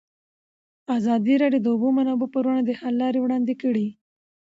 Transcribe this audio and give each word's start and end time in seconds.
ازادي 0.97 1.35
راډیو 1.43 1.61
د 1.63 1.63
د 1.65 1.67
اوبو 1.73 1.87
منابع 1.97 2.27
پر 2.35 2.43
وړاندې 2.47 2.71
د 2.75 2.77
حل 2.79 2.93
لارې 3.01 3.19
وړاندې 3.21 3.53
کړي. 3.61 3.87